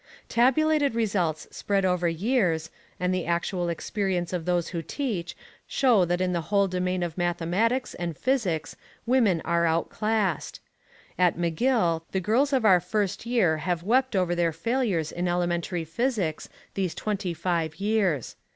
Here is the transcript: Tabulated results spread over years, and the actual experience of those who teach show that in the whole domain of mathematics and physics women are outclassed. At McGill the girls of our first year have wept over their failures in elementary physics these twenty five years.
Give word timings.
Tabulated 0.29 0.95
results 0.95 1.47
spread 1.55 1.85
over 1.85 2.07
years, 2.09 2.71
and 2.99 3.13
the 3.13 3.27
actual 3.27 3.69
experience 3.69 4.33
of 4.33 4.45
those 4.45 4.69
who 4.69 4.81
teach 4.81 5.37
show 5.67 6.05
that 6.05 6.19
in 6.19 6.33
the 6.33 6.41
whole 6.49 6.67
domain 6.67 7.03
of 7.03 7.19
mathematics 7.19 7.93
and 7.93 8.17
physics 8.17 8.75
women 9.05 9.41
are 9.45 9.67
outclassed. 9.67 10.59
At 11.19 11.37
McGill 11.37 12.01
the 12.13 12.19
girls 12.19 12.51
of 12.51 12.65
our 12.65 12.79
first 12.79 13.27
year 13.27 13.57
have 13.57 13.83
wept 13.83 14.15
over 14.15 14.33
their 14.33 14.51
failures 14.51 15.11
in 15.11 15.27
elementary 15.27 15.85
physics 15.85 16.49
these 16.73 16.95
twenty 16.95 17.35
five 17.35 17.75
years. 17.75 18.35